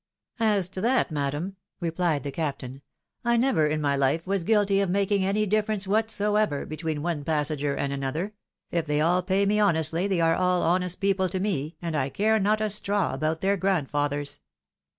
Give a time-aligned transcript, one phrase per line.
[0.55, 2.81] "As to that, madam," replied the captain,"
[3.23, 7.75] I never in my hfe was guilty of making any difference whatsoever between one passenger
[7.75, 8.33] and another;
[8.71, 12.09] if they all pay me honestly, they are an honest people to me, and I
[12.09, 14.39] care not a straw about, their grandfathers."